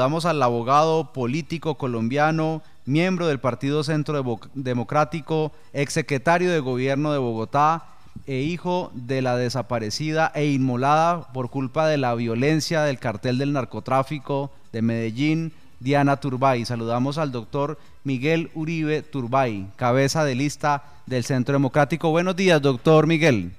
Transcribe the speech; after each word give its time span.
saludamos 0.00 0.24
al 0.24 0.42
abogado 0.42 1.12
político 1.12 1.74
colombiano, 1.74 2.62
miembro 2.86 3.26
del 3.26 3.38
Partido 3.38 3.84
Centro 3.84 4.40
Democrático, 4.54 5.52
exsecretario 5.74 6.50
de 6.50 6.60
Gobierno 6.60 7.12
de 7.12 7.18
Bogotá 7.18 7.84
e 8.26 8.36
hijo 8.40 8.90
de 8.94 9.20
la 9.20 9.36
desaparecida 9.36 10.32
e 10.34 10.46
inmolada 10.46 11.30
por 11.34 11.50
culpa 11.50 11.86
de 11.86 11.98
la 11.98 12.14
violencia 12.14 12.80
del 12.80 12.98
cartel 12.98 13.36
del 13.36 13.52
narcotráfico 13.52 14.50
de 14.72 14.80
Medellín, 14.80 15.52
Diana 15.80 16.16
Turbay. 16.16 16.64
Saludamos 16.64 17.18
al 17.18 17.30
doctor 17.30 17.78
Miguel 18.02 18.50
Uribe 18.54 19.02
Turbay, 19.02 19.68
cabeza 19.76 20.24
de 20.24 20.34
lista 20.34 20.82
del 21.04 21.24
Centro 21.24 21.52
Democrático. 21.52 22.08
Buenos 22.08 22.36
días, 22.36 22.62
doctor 22.62 23.06
Miguel. 23.06 23.52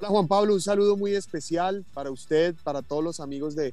Hola 0.00 0.08
Juan 0.10 0.28
Pablo, 0.28 0.52
un 0.52 0.60
saludo 0.60 0.98
muy 0.98 1.14
especial 1.14 1.86
para 1.94 2.10
usted, 2.10 2.54
para 2.62 2.82
todos 2.82 3.02
los 3.02 3.20
amigos 3.20 3.56
de, 3.56 3.72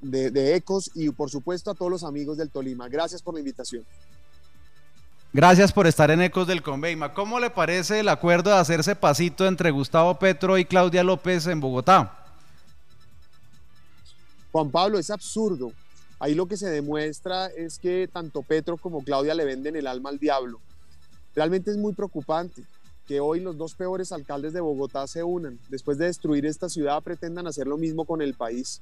de, 0.00 0.54
Ecos 0.54 0.90
y 0.94 1.10
por 1.10 1.30
supuesto 1.30 1.70
a 1.70 1.74
todos 1.74 1.90
los 1.90 2.04
amigos 2.04 2.38
del 2.38 2.50
Tolima. 2.50 2.88
Gracias 2.88 3.22
por 3.22 3.34
la 3.34 3.40
invitación. 3.40 3.84
Gracias 5.32 5.72
por 5.72 5.86
estar 5.86 6.10
en 6.10 6.22
Ecos 6.22 6.46
del 6.46 6.62
Conveima. 6.62 7.12
¿Cómo 7.12 7.38
le 7.38 7.50
parece 7.50 8.00
el 8.00 8.08
acuerdo 8.08 8.50
de 8.50 8.56
hacerse 8.56 8.96
pasito 8.96 9.46
entre 9.46 9.70
Gustavo 9.70 10.18
Petro 10.18 10.56
y 10.56 10.64
Claudia 10.64 11.04
López 11.04 11.46
en 11.46 11.60
Bogotá? 11.60 12.24
Juan 14.52 14.70
Pablo, 14.70 14.98
es 14.98 15.10
absurdo. 15.10 15.72
Ahí 16.18 16.34
lo 16.34 16.46
que 16.46 16.56
se 16.56 16.68
demuestra 16.68 17.46
es 17.48 17.78
que 17.78 18.08
tanto 18.12 18.42
Petro 18.42 18.76
como 18.76 19.04
Claudia 19.04 19.34
le 19.34 19.44
venden 19.44 19.76
el 19.76 19.86
alma 19.86 20.08
al 20.08 20.18
diablo. 20.18 20.60
Realmente 21.34 21.70
es 21.70 21.76
muy 21.76 21.92
preocupante 21.92 22.64
que 23.06 23.20
hoy 23.20 23.40
los 23.40 23.56
dos 23.56 23.74
peores 23.74 24.12
alcaldes 24.12 24.52
de 24.52 24.60
Bogotá 24.60 25.06
se 25.06 25.22
unan. 25.22 25.58
Después 25.68 25.96
de 25.98 26.06
destruir 26.06 26.44
esta 26.44 26.68
ciudad, 26.68 27.02
pretendan 27.02 27.46
hacer 27.46 27.66
lo 27.66 27.78
mismo 27.78 28.04
con 28.04 28.20
el 28.20 28.34
país. 28.34 28.80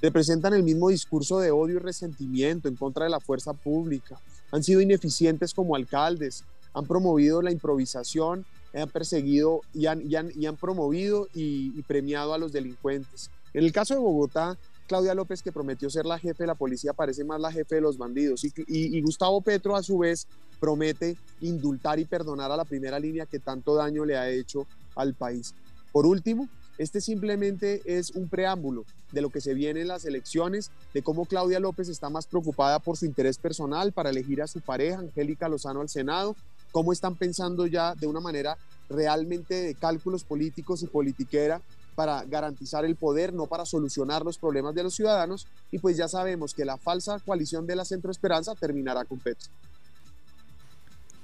Representan 0.00 0.54
el 0.54 0.62
mismo 0.62 0.88
discurso 0.90 1.40
de 1.40 1.50
odio 1.50 1.76
y 1.76 1.80
resentimiento 1.80 2.68
en 2.68 2.76
contra 2.76 3.04
de 3.04 3.10
la 3.10 3.20
fuerza 3.20 3.52
pública. 3.52 4.20
Han 4.52 4.62
sido 4.62 4.80
ineficientes 4.80 5.52
como 5.52 5.74
alcaldes, 5.74 6.44
han 6.72 6.86
promovido 6.86 7.42
la 7.42 7.50
improvisación, 7.50 8.46
han 8.74 8.88
perseguido 8.90 9.62
y 9.74 9.86
han, 9.86 10.56
promovido 10.60 11.26
y, 11.34 11.82
premiado 11.82 12.34
a 12.34 12.38
los 12.38 12.52
delincuentes. 12.52 13.30
En 13.54 13.64
el 13.64 13.72
caso 13.72 13.94
de 13.94 14.00
Bogotá, 14.00 14.56
Claudia 14.86 15.14
López, 15.14 15.42
que 15.42 15.52
prometió 15.52 15.90
ser 15.90 16.06
la 16.06 16.18
jefe 16.18 16.44
de 16.44 16.46
la 16.46 16.54
policía, 16.54 16.92
parece 16.92 17.24
más 17.24 17.40
la 17.40 17.52
jefe 17.52 17.76
de 17.76 17.80
los 17.80 17.98
bandidos. 17.98 18.44
y 18.44 19.00
Gustavo 19.02 19.40
Petro, 19.40 19.74
a 19.74 19.82
su 19.82 19.98
vez, 19.98 20.26
promete 20.58 21.16
indultar 21.40 21.98
y 21.98 22.04
perdonar 22.04 22.50
a 22.50 22.56
la 22.56 22.64
primera 22.64 22.98
línea 22.98 23.26
que 23.26 23.38
tanto 23.38 23.74
daño 23.74 24.04
le 24.04 24.16
ha 24.16 24.28
hecho 24.30 24.66
al 24.94 25.14
país. 25.14 25.54
Por 25.92 26.06
último, 26.06 26.48
este 26.78 27.00
simplemente 27.00 27.82
es 27.84 28.12
un 28.12 28.28
preámbulo 28.28 28.84
de 29.12 29.20
lo 29.20 29.30
que 29.30 29.40
se 29.40 29.54
viene 29.54 29.80
en 29.80 29.88
las 29.88 30.04
elecciones, 30.04 30.70
de 30.94 31.02
cómo 31.02 31.26
Claudia 31.26 31.60
López 31.60 31.88
está 31.88 32.08
más 32.08 32.26
preocupada 32.26 32.78
por 32.78 32.96
su 32.96 33.04
interés 33.04 33.38
personal 33.38 33.92
para 33.92 34.10
elegir 34.10 34.40
a 34.42 34.46
su 34.46 34.60
pareja, 34.60 35.00
Angélica 35.00 35.48
Lozano, 35.48 35.80
al 35.80 35.88
Senado, 35.88 36.36
cómo 36.72 36.92
están 36.92 37.16
pensando 37.16 37.66
ya 37.66 37.94
de 37.94 38.06
una 38.06 38.20
manera 38.20 38.56
realmente 38.88 39.54
de 39.54 39.74
cálculos 39.74 40.24
políticos 40.24 40.82
y 40.82 40.86
politiquera 40.86 41.60
para 41.94 42.22
garantizar 42.24 42.84
el 42.84 42.94
poder, 42.94 43.34
no 43.34 43.46
para 43.46 43.66
solucionar 43.66 44.24
los 44.24 44.38
problemas 44.38 44.72
de 44.72 44.84
los 44.84 44.94
ciudadanos. 44.94 45.48
Y 45.72 45.80
pues 45.80 45.96
ya 45.96 46.06
sabemos 46.06 46.54
que 46.54 46.64
la 46.64 46.76
falsa 46.76 47.18
coalición 47.18 47.66
de 47.66 47.74
la 47.74 47.84
Centro 47.84 48.12
Esperanza 48.12 48.54
terminará 48.54 49.04
con 49.04 49.18
Petro. 49.18 49.50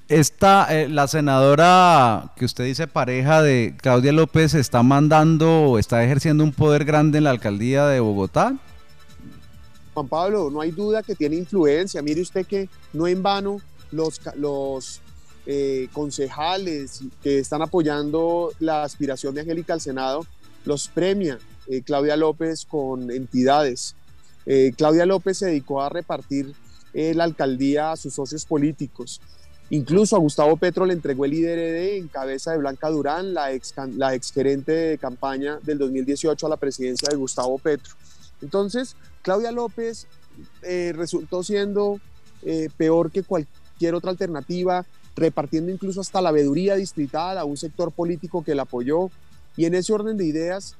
Esta, 0.08 0.66
eh, 0.68 0.88
la 0.90 1.08
senadora 1.08 2.34
que 2.36 2.44
usted 2.44 2.64
dice 2.64 2.86
pareja 2.86 3.40
de 3.40 3.74
Claudia 3.80 4.12
López 4.12 4.52
está 4.52 4.82
mandando 4.82 5.78
está 5.78 6.04
ejerciendo 6.04 6.44
un 6.44 6.52
poder 6.52 6.84
grande 6.84 7.18
en 7.18 7.24
la 7.24 7.30
alcaldía 7.30 7.86
de 7.86 8.00
Bogotá. 8.00 8.54
Juan 9.94 10.08
Pablo, 10.08 10.50
no 10.50 10.60
hay 10.60 10.72
duda 10.72 11.02
que 11.02 11.14
tiene 11.14 11.36
influencia. 11.36 12.02
Mire 12.02 12.20
usted 12.20 12.46
que 12.46 12.68
no 12.92 13.06
en 13.06 13.22
vano 13.22 13.62
los, 13.92 14.20
los 14.36 15.00
eh, 15.46 15.88
concejales 15.94 17.00
que 17.22 17.38
están 17.38 17.62
apoyando 17.62 18.52
la 18.58 18.82
aspiración 18.82 19.34
de 19.34 19.40
Angélica 19.40 19.72
al 19.72 19.80
Senado 19.80 20.26
los 20.66 20.88
premia 20.88 21.38
eh, 21.66 21.80
Claudia 21.80 22.16
López 22.16 22.66
con 22.66 23.10
entidades. 23.10 23.96
Claudia 24.76 25.06
López 25.06 25.38
se 25.38 25.46
dedicó 25.46 25.80
a 25.80 25.88
repartir 25.88 26.52
la 26.92 27.24
alcaldía 27.24 27.92
a 27.92 27.96
sus 27.96 28.12
socios 28.12 28.44
políticos. 28.44 29.22
Incluso 29.70 30.14
a 30.14 30.18
Gustavo 30.18 30.56
Petro 30.56 30.84
le 30.84 30.92
entregó 30.92 31.24
el 31.24 31.34
IDRD 31.34 31.96
en 31.96 32.08
cabeza 32.08 32.52
de 32.52 32.58
Blanca 32.58 32.90
Durán, 32.90 33.32
la 33.32 33.52
ex, 33.52 33.74
la 33.96 34.14
ex 34.14 34.32
gerente 34.32 34.72
de 34.72 34.98
campaña 34.98 35.58
del 35.62 35.78
2018 35.78 36.46
a 36.46 36.50
la 36.50 36.56
presidencia 36.58 37.08
de 37.08 37.16
Gustavo 37.16 37.58
Petro. 37.58 37.94
Entonces, 38.42 38.94
Claudia 39.22 39.52
López 39.52 40.06
eh, 40.62 40.92
resultó 40.94 41.42
siendo 41.42 41.98
eh, 42.42 42.68
peor 42.76 43.10
que 43.10 43.22
cualquier 43.22 43.94
otra 43.94 44.10
alternativa, 44.10 44.84
repartiendo 45.16 45.72
incluso 45.72 46.00
hasta 46.02 46.20
la 46.20 46.30
veeduría 46.30 46.74
distrital 46.74 47.38
a 47.38 47.44
un 47.44 47.56
sector 47.56 47.90
político 47.90 48.44
que 48.44 48.54
la 48.54 48.62
apoyó. 48.62 49.10
Y 49.56 49.64
en 49.64 49.74
ese 49.74 49.92
orden 49.92 50.18
de 50.18 50.26
ideas, 50.26 50.76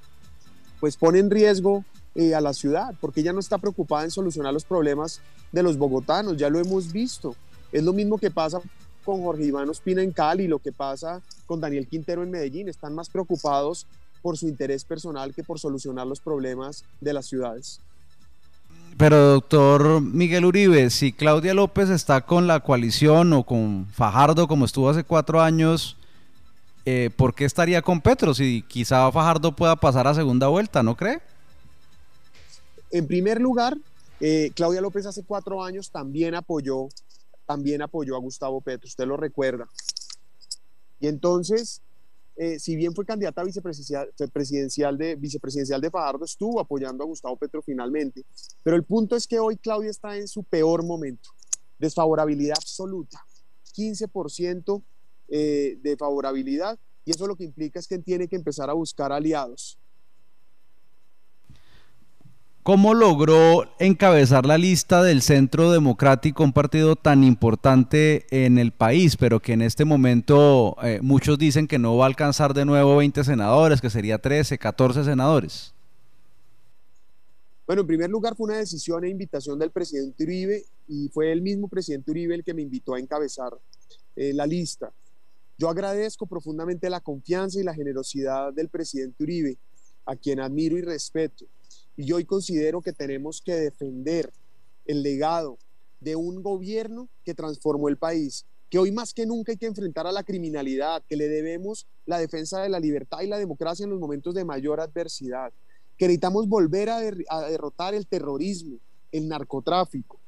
pues 0.81 0.97
pone 0.97 1.21
en 1.21 1.31
riesgo 1.31 1.84
eh, 2.15 2.34
a 2.34 2.41
la 2.41 2.53
ciudad, 2.53 2.94
porque 3.00 3.21
ella 3.21 3.33
no 3.33 3.41
está 3.41 3.59
preocupada 3.59 4.05
en 4.05 4.11
solucionar 4.11 4.53
los 4.53 4.65
problemas 4.65 5.21
de 5.53 5.62
los 5.62 5.78
bogotanos, 5.78 6.37
ya 6.37 6.50
lo 6.50 6.61
hemos 6.61 6.93
visto. 6.93 7.34
Es 7.75 7.83
lo 7.83 7.93
mismo 7.93 8.19
que 8.19 8.31
pasa 8.31 8.61
con 9.05 9.21
Jorge 9.25 9.47
Iván 9.47 9.69
Ospina 9.69 10.01
en 10.01 10.12
Cali, 10.12 10.47
lo 10.47 10.61
que 10.61 10.71
pasa 10.71 11.21
con 11.45 11.61
Daniel 11.61 11.89
Quintero 11.89 12.23
en 12.23 12.31
Medellín. 12.31 12.69
Están 12.69 12.95
más 12.95 13.09
preocupados 13.09 13.85
por 14.23 14.39
su 14.39 14.47
interés 14.47 14.85
personal 14.85 15.35
que 15.35 15.43
por 15.43 15.59
solucionar 15.59 16.07
los 16.07 16.21
problemas 16.21 16.85
de 17.01 17.12
las 17.12 17.27
ciudades. 17.27 17.81
Pero 18.97 19.33
doctor 19.33 20.01
Miguel 20.01 20.45
Uribe, 20.45 20.89
si 20.89 21.12
Claudia 21.12 21.53
López 21.53 21.91
está 21.91 22.21
con 22.21 22.47
la 22.47 22.61
coalición 22.61 23.33
o 23.33 23.43
con 23.43 23.87
Fajardo 23.93 24.47
como 24.47 24.67
estuvo 24.67 24.89
hace 24.89 25.03
cuatro 25.03 25.43
años, 25.43 25.97
eh, 26.85 27.11
¿por 27.17 27.35
qué 27.35 27.45
estaría 27.45 27.83
con 27.83 28.01
Petro 28.01 28.35
si 28.35 28.62
quizá 28.69 29.11
Fajardo 29.11 29.51
pueda 29.51 29.75
pasar 29.75 30.06
a 30.06 30.15
segunda 30.15 30.47
vuelta, 30.47 30.85
no 30.85 30.97
cree? 30.97 31.21
En 32.93 33.09
primer 33.09 33.41
lugar, 33.41 33.77
eh, 34.21 34.53
Claudia 34.55 34.81
López 34.81 35.06
hace 35.06 35.25
cuatro 35.25 35.65
años 35.65 35.91
también 35.91 36.37
apoyó 36.37 36.87
también 37.47 37.82
apoyó 37.82 38.16
a 38.16 38.21
Gustavo 38.21 38.60
Petro, 38.60 38.87
usted 38.87 39.06
lo 39.06 39.16
recuerda. 39.16 39.69
Y 41.00 41.06
entonces, 41.06 41.82
eh, 42.37 42.59
si 42.59 42.75
bien 42.77 42.94
fue 42.94 43.05
candidata 43.05 43.43
a 43.43 43.44
vicepresidencial, 43.44 44.99
de, 44.99 45.15
vicepresidencial 45.16 45.81
de 45.81 45.91
Fajardo, 45.91 46.25
estuvo 46.25 46.60
apoyando 46.60 47.05
a 47.05 47.06
Gustavo 47.06 47.37
Petro 47.37 47.62
finalmente. 47.62 48.25
Pero 48.62 48.77
el 48.77 48.84
punto 48.84 49.15
es 49.15 49.27
que 49.27 49.38
hoy 49.38 49.56
Claudia 49.56 49.91
está 49.91 50.16
en 50.16 50.27
su 50.27 50.43
peor 50.43 50.84
momento. 50.84 51.31
Desfavorabilidad 51.78 52.56
absoluta. 52.56 53.25
15% 53.76 54.82
eh, 55.28 55.78
de 55.82 55.97
favorabilidad. 55.97 56.78
Y 57.05 57.11
eso 57.11 57.26
lo 57.26 57.37
que 57.37 57.44
implica 57.44 57.78
es 57.78 57.87
que 57.87 57.99
tiene 57.99 58.28
que 58.28 58.37
empezar 58.37 58.71
a 58.71 58.72
buscar 58.72 59.12
aliados. 59.12 59.78
¿Cómo 62.64 62.94
logró 62.94 63.64
encabezar 63.78 64.47
la 64.47 64.56
lista 64.56 65.02
del 65.02 65.20
Centro 65.20 65.70
Democrático, 65.70 66.42
un 66.44 66.54
partido 66.54 66.97
tan 66.97 67.22
importante 67.22 68.25
en 68.30 68.56
el 68.56 68.72
país, 68.72 69.19
pero 69.19 69.38
que 69.38 69.52
en 69.52 69.60
este 69.60 69.84
momento 69.84 70.75
eh, 70.82 70.98
muchos 71.02 71.38
dicen 71.38 71.69
que 71.69 71.78
no 71.78 71.98
va 71.98 72.06
a 72.06 72.08
alcanzar 72.08 72.54
de 72.54 72.64
nuevo 72.64 72.97
20 72.97 73.22
senadores, 73.22 73.82
que 73.82 73.91
sería 73.91 74.16
13, 74.16 74.56
14 74.56 75.04
senadores? 75.04 75.75
Bueno, 77.66 77.82
en 77.82 77.86
primer 77.86 78.08
lugar 78.08 78.34
fue 78.34 78.47
una 78.47 78.56
decisión 78.56 79.04
e 79.04 79.10
invitación 79.10 79.58
del 79.58 79.70
presidente 79.70 80.25
Uribe 80.25 80.64
y 80.88 81.10
fue 81.10 81.32
el 81.32 81.42
mismo 81.42 81.69
presidente 81.69 82.12
Uribe 82.12 82.34
el 82.34 82.44
que 82.44 82.54
me 82.54 82.62
invitó 82.62 82.94
a 82.94 82.98
encabezar 82.98 83.52
eh, 84.16 84.32
la 84.32 84.46
lista. 84.46 84.91
Yo 85.58 85.69
agradezco 85.69 86.25
profundamente 86.25 86.88
la 86.88 87.00
confianza 87.00 87.60
y 87.60 87.62
la 87.62 87.75
generosidad 87.75 88.54
del 88.54 88.70
presidente 88.70 89.22
Uribe, 89.22 89.58
a 90.06 90.16
quien 90.16 90.41
admiro 90.41 90.78
y 90.78 90.81
respeto 90.81 91.44
y 91.97 92.10
hoy 92.12 92.25
considero 92.25 92.82
que 92.82 92.93
tenemos 92.93 93.41
que 93.41 93.55
defender 93.55 94.32
el 94.87 95.02
legado 95.02 95.58
de 96.00 96.17
un 96.17 96.43
gobierno 96.43 97.08
que 97.25 97.35
transformó 97.35 97.88
el 97.88 97.96
país, 97.96 98.44
que 98.69 98.79
hoy 98.79 98.93
más 98.93 99.14
que 99.14 99.26
nunca 99.26 99.52
hay 99.52 99.58
que 99.58 99.67
enfrentar 99.67 100.06
a 100.06 100.12
la 100.12 100.25
criminalidad, 100.25 101.02
que 101.08 101.17
le 101.17 101.29
debemos 101.29 101.87
la 102.06 102.19
defensa 102.19 102.61
de 102.62 102.69
la 102.69 102.81
libertad 102.81 103.20
y 103.23 103.26
la 103.26 103.38
democracia 103.38 103.85
en 103.85 103.91
los 103.91 104.00
momentos 104.00 104.35
de 104.35 104.44
mayor 104.44 104.81
adversidad, 104.81 105.52
que 105.96 106.06
necesitamos 106.06 106.49
volver 106.49 106.91
a, 106.91 107.00
derrotar 107.00 107.94
el 107.94 108.06
terrorismo, 108.06 108.79
el 109.12 109.29
narcotráfico. 109.29 110.19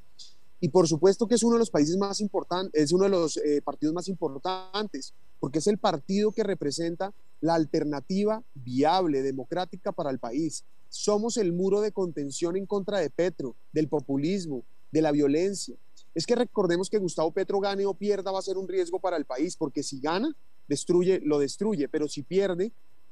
Y 0.59 0.69
por 0.69 0.87
supuesto 0.87 1.27
que 1.27 1.35
es 1.35 1.43
uno 1.43 1.53
de 1.53 1.59
los 1.59 1.69
países 1.69 1.97
más 1.97 2.19
importantes, 2.19 2.81
es 2.81 2.91
uno 2.91 3.03
de 3.03 3.09
los 3.09 3.37
eh, 3.37 3.61
partidos 3.61 3.93
más 3.93 4.07
importantes, 4.07 5.13
porque 5.39 5.59
es 5.59 5.67
el 5.67 5.77
partido 5.77 6.31
que 6.31 6.43
representa 6.43 7.13
la 7.41 7.53
alternativa 7.53 8.41
viable, 8.55 9.21
democrática 9.21 9.91
para 9.91 10.09
el 10.09 10.17
país. 10.17 10.63
Somos 10.97 11.37
el 11.37 11.53
muro 11.53 11.79
de 11.79 11.91
contención 11.91 12.57
en 12.57 12.65
contra 12.65 12.97
de 12.97 13.11
Petro, 13.11 13.55
del 13.71 13.87
populismo, 13.87 14.63
de 14.91 15.03
la 15.03 15.11
violencia. 15.11 15.75
Es 16.15 16.25
que 16.25 16.35
recordemos 16.35 16.89
que 16.89 16.97
Gustavo 16.97 17.29
Petro 17.31 17.59
gane 17.59 17.85
o 17.85 17.93
pierda 17.93 18.31
va 18.31 18.39
a 18.39 18.41
ser 18.41 18.57
un 18.57 18.67
riesgo 18.67 18.99
para 18.99 19.15
el 19.15 19.23
país, 19.23 19.55
porque 19.55 19.83
si 19.83 19.99
gana, 20.01 20.35
destruye, 20.67 21.21
lo 21.23 21.37
destruye, 21.37 21.87
pero 21.87 22.07
si 22.07 22.23
pierde, 22.23 22.71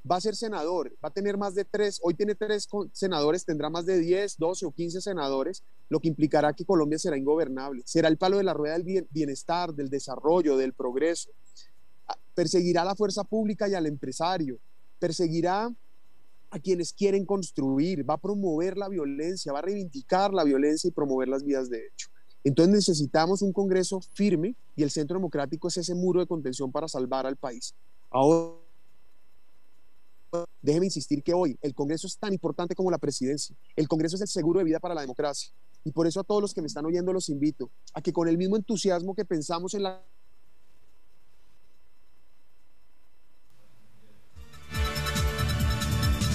va 0.09 0.15
a 0.15 0.21
ser 0.21 0.35
senador, 0.35 0.93
va 0.93 1.09
a 1.09 1.13
tener 1.13 1.37
más 1.37 1.53
de 1.53 1.63
tres, 1.63 1.99
hoy 2.01 2.15
tiene 2.15 2.33
tres 2.33 2.67
senadores, 2.91 3.45
tendrá 3.45 3.69
más 3.69 3.85
de 3.85 3.99
10, 3.99 4.37
12 4.39 4.65
o 4.65 4.71
15 4.71 5.01
senadores, 5.01 5.61
lo 5.87 5.99
que 5.99 6.07
implicará 6.07 6.53
que 6.53 6.65
Colombia 6.65 6.97
será 6.97 7.17
ingobernable, 7.17 7.83
será 7.85 8.07
el 8.07 8.17
palo 8.17 8.37
de 8.37 8.43
la 8.43 8.55
rueda 8.55 8.79
del 8.79 9.07
bienestar, 9.11 9.75
del 9.75 9.91
desarrollo, 9.91 10.57
del 10.57 10.73
progreso. 10.73 11.29
Ah, 12.07 12.17
perseguirá 12.33 12.81
a 12.81 12.85
la 12.85 12.95
fuerza 12.95 13.23
pública 13.23 13.69
y 13.69 13.75
al 13.75 13.85
empresario, 13.85 14.57
perseguirá 14.97 15.71
a 16.55 16.59
quienes 16.59 16.93
quieren 16.93 17.25
construir, 17.25 18.09
va 18.09 18.13
a 18.13 18.17
promover 18.17 18.77
la 18.77 18.87
violencia, 18.87 19.51
va 19.51 19.59
a 19.59 19.61
reivindicar 19.61 20.33
la 20.33 20.45
violencia 20.45 20.87
y 20.87 20.91
promover 20.91 21.27
las 21.27 21.43
vías 21.43 21.69
de 21.69 21.85
hecho. 21.85 22.07
Entonces 22.45 22.73
necesitamos 22.73 23.41
un 23.41 23.51
Congreso 23.51 23.99
firme 24.13 24.55
y 24.73 24.83
el 24.83 24.89
Centro 24.89 25.17
Democrático 25.17 25.67
es 25.67 25.75
ese 25.75 25.93
muro 25.93 26.21
de 26.21 26.27
contención 26.27 26.71
para 26.71 26.87
salvar 26.87 27.25
al 27.25 27.35
país. 27.35 27.75
Ahora 28.09 28.55
déjeme 30.61 30.85
insistir 30.85 31.21
que 31.23 31.33
hoy 31.33 31.57
el 31.61 31.75
Congreso 31.75 32.07
es 32.07 32.17
tan 32.17 32.31
importante 32.31 32.73
como 32.73 32.89
la 32.89 32.99
presidencia. 32.99 33.53
El 33.75 33.89
Congreso 33.89 34.15
es 34.15 34.21
el 34.21 34.27
seguro 34.29 34.59
de 34.59 34.65
vida 34.65 34.79
para 34.79 34.95
la 34.95 35.01
democracia. 35.01 35.51
Y 35.83 35.91
por 35.91 36.07
eso 36.07 36.21
a 36.21 36.23
todos 36.23 36.41
los 36.41 36.53
que 36.53 36.61
me 36.61 36.67
están 36.67 36.85
oyendo 36.85 37.11
los 37.11 37.27
invito 37.27 37.69
a 37.93 38.01
que 38.01 38.13
con 38.13 38.29
el 38.29 38.37
mismo 38.37 38.55
entusiasmo 38.55 39.13
que 39.13 39.25
pensamos 39.25 39.73
en 39.73 39.83
la 39.83 40.01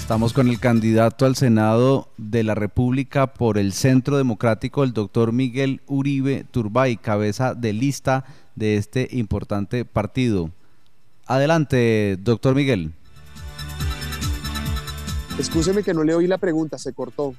Estamos 0.01 0.33
con 0.33 0.49
el 0.49 0.59
candidato 0.59 1.25
al 1.25 1.37
Senado 1.37 2.09
de 2.17 2.43
la 2.43 2.53
República 2.53 3.27
por 3.27 3.57
el 3.57 3.71
Centro 3.71 4.17
Democrático, 4.17 4.83
el 4.83 4.91
doctor 4.91 5.31
Miguel 5.31 5.79
Uribe 5.87 6.43
Turbay, 6.51 6.97
cabeza 6.97 7.53
de 7.53 7.71
lista 7.71 8.25
de 8.55 8.75
este 8.75 9.07
importante 9.11 9.85
partido. 9.85 10.49
Adelante, 11.27 12.17
doctor 12.19 12.55
Miguel. 12.55 12.91
Escúcheme 15.39 15.81
que 15.81 15.93
no 15.93 16.03
le 16.03 16.13
oí 16.13 16.27
la 16.27 16.39
pregunta, 16.39 16.77
se 16.77 16.91
cortó. 16.91 17.33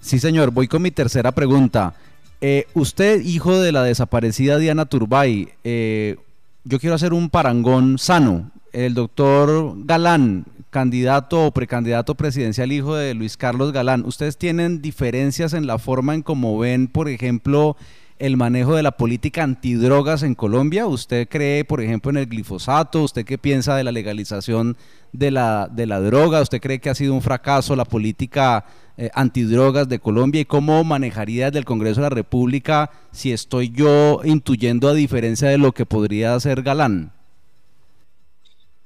Sí, 0.00 0.20
señor, 0.20 0.52
voy 0.52 0.68
con 0.68 0.82
mi 0.82 0.92
tercera 0.92 1.32
pregunta. 1.32 1.94
Eh, 2.40 2.66
usted, 2.74 3.22
hijo 3.22 3.58
de 3.58 3.72
la 3.72 3.82
desaparecida 3.82 4.58
Diana 4.58 4.84
Turbay, 4.84 5.48
eh, 5.64 6.16
yo 6.62 6.78
quiero 6.78 6.94
hacer 6.94 7.12
un 7.12 7.28
parangón 7.28 7.98
sano. 7.98 8.52
El 8.72 8.94
doctor 8.94 9.74
Galán, 9.78 10.44
candidato 10.74 11.46
o 11.46 11.52
precandidato 11.52 12.16
presidencial, 12.16 12.72
hijo 12.72 12.96
de 12.96 13.14
Luis 13.14 13.36
Carlos 13.36 13.70
Galán, 13.70 14.04
¿ustedes 14.04 14.36
tienen 14.36 14.82
diferencias 14.82 15.52
en 15.52 15.68
la 15.68 15.78
forma 15.78 16.14
en 16.14 16.22
cómo 16.22 16.58
ven, 16.58 16.88
por 16.88 17.08
ejemplo, 17.08 17.76
el 18.18 18.36
manejo 18.36 18.74
de 18.74 18.82
la 18.82 18.96
política 18.96 19.44
antidrogas 19.44 20.24
en 20.24 20.34
Colombia? 20.34 20.88
¿Usted 20.88 21.28
cree, 21.28 21.64
por 21.64 21.80
ejemplo, 21.80 22.10
en 22.10 22.16
el 22.16 22.26
glifosato? 22.26 23.04
¿Usted 23.04 23.24
qué 23.24 23.38
piensa 23.38 23.76
de 23.76 23.84
la 23.84 23.92
legalización 23.92 24.76
de 25.12 25.30
la, 25.30 25.68
de 25.70 25.86
la 25.86 26.00
droga? 26.00 26.42
¿Usted 26.42 26.60
cree 26.60 26.80
que 26.80 26.90
ha 26.90 26.96
sido 26.96 27.14
un 27.14 27.22
fracaso 27.22 27.76
la 27.76 27.84
política 27.84 28.64
eh, 28.96 29.10
antidrogas 29.14 29.88
de 29.88 30.00
Colombia? 30.00 30.40
¿Y 30.40 30.44
cómo 30.44 30.82
manejaría 30.82 31.46
desde 31.46 31.60
el 31.60 31.66
Congreso 31.66 32.00
de 32.00 32.06
la 32.06 32.16
República 32.16 32.90
si 33.12 33.30
estoy 33.30 33.70
yo 33.70 34.22
intuyendo 34.24 34.88
a 34.88 34.94
diferencia 34.94 35.48
de 35.48 35.58
lo 35.58 35.70
que 35.70 35.86
podría 35.86 36.34
hacer 36.34 36.62
Galán? 36.62 37.13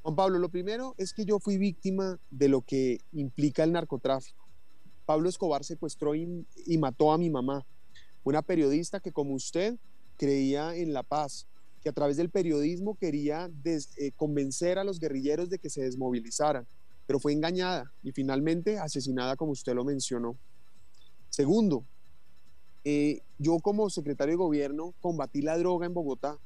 Juan 0.09 0.17
Pablo, 0.17 0.39
lo 0.39 0.49
primero 0.49 0.95
es 0.97 1.13
que 1.13 1.27
yo 1.27 1.39
fui 1.39 1.59
víctima 1.59 2.19
de 2.31 2.49
lo 2.49 2.63
que 2.63 3.03
implica 3.13 3.63
el 3.63 3.73
narcotráfico. 3.73 4.49
Pablo 5.05 5.29
Escobar 5.29 5.65
secuestró 5.65 6.15
y 6.15 6.79
mató 6.79 7.13
a 7.13 7.19
mi 7.19 7.29
mamá 7.29 7.67
una 8.25 8.41
periodista 8.41 9.01
que 9.01 9.13
como 9.13 9.35
usted 9.35 9.77
creía 10.17 10.75
en 10.75 10.95
la 10.95 11.03
paz, 11.03 11.47
que 11.83 11.91
a 11.91 11.93
través 11.93 12.17
del 12.17 12.31
periodismo 12.31 12.95
quería 12.95 13.51
eh, 13.67 14.13
convencer 14.17 14.79
a 14.79 14.85
los 14.85 14.99
guerrilleros 14.99 15.51
de 15.51 15.59
que 15.59 15.69
se 15.69 15.83
desmovilizaran, 15.83 16.67
pero 17.07 17.21
fue 17.21 17.35
engañada 17.35 17.93
y 18.03 18.13
finalmente 18.13 18.79
asesinada 18.79 19.37
como 19.37 19.53
usted 19.53 19.75
lo 19.75 19.85
mencionó. 19.85 20.39
Segundo, 21.29 21.85
eh, 22.83 23.21
yo 23.39 23.59
como 23.59 23.91
secretario 23.91 24.33
de 24.33 24.37
gobierno 24.39 24.95
combatí 25.03 25.43
la 25.43 25.59
droga 25.59 25.85
en 25.85 25.93
Bogotá, 25.93 26.39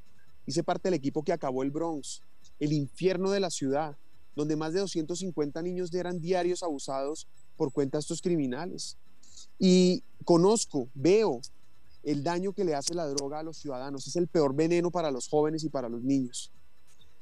hice 0.46 0.64
parte 0.64 0.88
del 0.88 0.94
equipo 0.94 1.22
que 1.22 1.32
acabó 1.32 1.62
el 1.62 1.70
Bronx, 1.70 2.24
el 2.64 2.72
infierno 2.72 3.32
de 3.32 3.40
la 3.40 3.50
ciudad, 3.50 3.96
donde 4.36 4.54
más 4.54 4.72
de 4.72 4.78
250 4.78 5.60
niños 5.62 5.92
eran 5.92 6.20
diarios 6.20 6.62
abusados 6.62 7.26
por 7.56 7.72
cuenta 7.72 7.98
de 7.98 8.02
estos 8.02 8.22
criminales. 8.22 8.96
Y 9.58 10.04
conozco, 10.24 10.88
veo 10.94 11.40
el 12.04 12.22
daño 12.22 12.52
que 12.52 12.64
le 12.64 12.76
hace 12.76 12.94
la 12.94 13.06
droga 13.08 13.40
a 13.40 13.42
los 13.42 13.56
ciudadanos. 13.56 14.06
Es 14.06 14.14
el 14.14 14.28
peor 14.28 14.54
veneno 14.54 14.92
para 14.92 15.10
los 15.10 15.28
jóvenes 15.28 15.64
y 15.64 15.70
para 15.70 15.88
los 15.88 16.02
niños. 16.02 16.52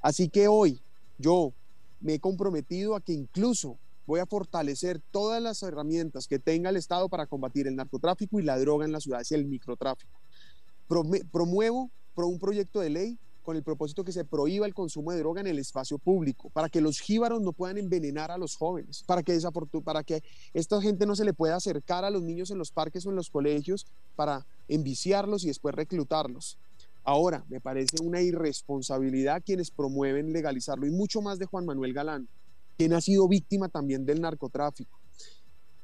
Así 0.03 0.29
que 0.29 0.47
hoy 0.47 0.83
yo 1.17 1.55
me 2.01 2.15
he 2.15 2.21
comprometido 2.21 2.95
a 2.95 3.01
que 3.01 3.15
incluso 3.15 3.79
voy 4.07 4.21
a 4.21 4.27
fortalecer 4.27 5.01
todas 5.11 5.43
las 5.43 5.63
herramientas 5.63 6.27
que 6.27 6.39
tenga 6.39 6.69
el 6.69 6.77
Estado 6.77 7.09
para 7.09 7.27
combatir 7.27 7.67
el 7.67 7.77
narcotráfico 7.77 8.41
y 8.41 8.43
la 8.43 8.59
droga 8.59 8.85
en 8.85 8.93
las 8.93 9.05
ciudades 9.05 9.31
y 9.31 9.37
el 9.37 9.47
microtráfico. 9.47 10.21
Promuevo 10.87 11.91
un 12.15 12.39
proyecto 12.39 12.81
de 12.81 12.91
ley 12.91 13.19
con 13.43 13.57
el 13.57 13.63
propósito 13.63 14.05
que 14.05 14.13
se 14.13 14.25
prohíba 14.25 14.67
el 14.67 14.75
consumo 14.75 15.13
de 15.13 15.19
droga 15.19 15.41
en 15.41 15.47
el 15.47 15.59
espacio 15.59 15.99
público, 15.99 16.51
para 16.51 16.69
que 16.69 16.81
los 16.81 17.01
jíbaros 17.01 17.41
no 17.41 17.53
puedan 17.53 17.79
envenenar 17.79 18.31
a 18.31 18.39
los 18.39 18.57
jóvenes, 18.57 19.03
para 19.07 19.23
que, 19.23 19.39
para 19.85 20.03
que 20.05 20.23
esta 20.55 20.81
gente 20.81 21.07
no 21.07 21.17
se 21.17 21.25
le 21.25 21.33
pueda 21.33 21.57
acercar 21.57 22.05
a 22.05 22.11
los 22.11 22.23
niños 22.23 22.51
en 22.51 22.59
los 22.59 22.71
parques 22.71 23.07
o 23.07 23.11
en 23.11 23.17
los 23.17 23.31
colegios 23.31 23.87
para 24.17 24.47
enviciarlos 24.69 25.45
y 25.45 25.49
después 25.49 25.75
reclutarlos. 25.75 26.59
Ahora, 27.03 27.45
me 27.49 27.61
parece 27.61 27.97
una 28.03 28.21
irresponsabilidad 28.21 29.43
quienes 29.45 29.71
promueven 29.71 30.33
legalizarlo 30.33 30.87
y 30.87 30.91
mucho 30.91 31.23
más 31.23 31.39
de 31.39 31.47
Juan 31.47 31.65
Manuel 31.65 31.95
Galán, 31.95 32.29
quien 32.77 32.93
ha 32.93 33.01
sido 33.01 33.27
víctima 33.27 33.69
también 33.69 34.05
del 34.05 34.21
narcotráfico. 34.21 34.99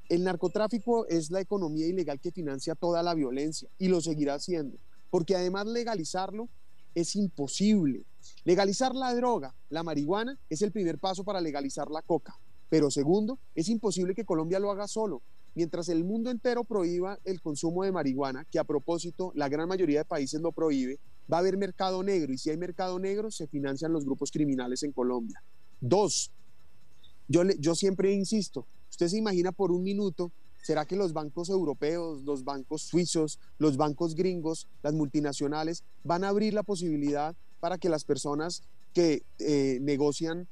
El 0.08 0.22
narcotráfico 0.22 1.06
es 1.08 1.30
la 1.30 1.40
economía 1.40 1.86
ilegal 1.86 2.20
que 2.20 2.30
financia 2.30 2.74
toda 2.74 3.02
la 3.02 3.14
violencia 3.14 3.68
y 3.78 3.88
lo 3.88 4.00
seguirá 4.00 4.34
haciendo, 4.34 4.78
porque 5.10 5.34
además 5.34 5.66
legalizarlo 5.66 6.48
es 6.96 7.14
imposible. 7.14 8.04
Legalizar 8.44 8.94
la 8.94 9.14
droga, 9.14 9.54
la 9.68 9.82
marihuana, 9.82 10.36
es 10.48 10.62
el 10.62 10.72
primer 10.72 10.98
paso 10.98 11.22
para 11.22 11.40
legalizar 11.40 11.90
la 11.90 12.02
coca. 12.02 12.34
Pero 12.70 12.90
segundo, 12.90 13.38
es 13.54 13.68
imposible 13.68 14.14
que 14.14 14.24
Colombia 14.24 14.58
lo 14.58 14.70
haga 14.70 14.88
solo. 14.88 15.22
Mientras 15.54 15.88
el 15.90 16.04
mundo 16.04 16.30
entero 16.30 16.64
prohíba 16.64 17.18
el 17.24 17.40
consumo 17.40 17.84
de 17.84 17.92
marihuana, 17.92 18.46
que 18.50 18.58
a 18.58 18.64
propósito 18.64 19.30
la 19.34 19.48
gran 19.48 19.68
mayoría 19.68 20.00
de 20.00 20.04
países 20.06 20.40
lo 20.40 20.52
prohíbe, 20.52 20.98
va 21.30 21.36
a 21.36 21.40
haber 21.40 21.58
mercado 21.58 22.02
negro 22.02 22.32
y 22.32 22.38
si 22.38 22.50
hay 22.50 22.56
mercado 22.56 22.98
negro 22.98 23.30
se 23.30 23.46
financian 23.46 23.92
los 23.92 24.04
grupos 24.04 24.30
criminales 24.30 24.82
en 24.82 24.92
Colombia. 24.92 25.42
Dos, 25.80 26.32
yo, 27.28 27.42
yo 27.58 27.74
siempre 27.74 28.12
insisto, 28.12 28.66
usted 28.88 29.08
se 29.08 29.18
imagina 29.18 29.52
por 29.52 29.70
un 29.70 29.82
minuto 29.82 30.32
¿Será 30.66 30.84
que 30.84 30.96
los 30.96 31.12
bancos 31.12 31.48
europeos, 31.48 32.24
los 32.24 32.42
bancos 32.42 32.82
suizos, 32.82 33.38
los 33.56 33.76
bancos 33.76 34.16
gringos, 34.16 34.66
las 34.82 34.94
multinacionales 34.94 35.84
van 36.02 36.24
a 36.24 36.28
abrir 36.28 36.54
la 36.54 36.64
posibilidad 36.64 37.36
para 37.60 37.78
que 37.78 37.88
las 37.88 38.04
personas 38.04 38.64
que 38.92 39.22
eh, 39.38 39.78
negocian 39.80 40.48